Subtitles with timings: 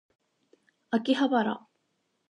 [0.89, 1.59] 秋葉原